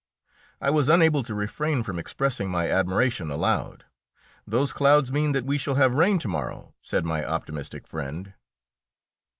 I 0.59 0.71
was 0.71 0.89
unable 0.89 1.21
to 1.21 1.35
refrain 1.35 1.83
from 1.83 1.99
expressing 1.99 2.49
my 2.49 2.67
admiration 2.67 3.29
aloud. 3.29 3.85
"Those 4.47 4.73
clouds 4.73 5.11
mean 5.11 5.31
that 5.33 5.45
we 5.45 5.59
shall 5.59 5.75
have 5.75 5.93
rain 5.93 6.17
to 6.17 6.27
morrow," 6.27 6.73
said 6.81 7.05
my 7.05 7.23
optimistic 7.23 7.85
friend. 7.85 8.33